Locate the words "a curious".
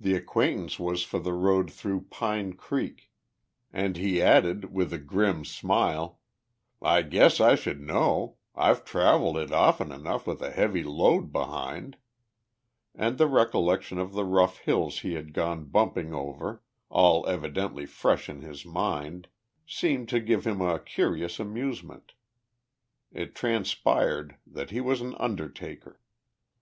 20.62-21.38